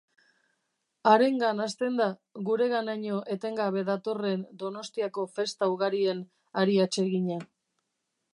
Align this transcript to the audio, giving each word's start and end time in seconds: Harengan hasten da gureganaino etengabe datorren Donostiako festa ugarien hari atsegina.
Harengan 1.09 1.59
hasten 1.65 1.99
da 2.01 2.07
gureganaino 2.47 3.19
etengabe 3.35 3.85
datorren 3.91 4.43
Donostiako 4.65 5.27
festa 5.37 5.69
ugarien 5.77 6.25
hari 6.63 6.83
atsegina. 6.89 7.39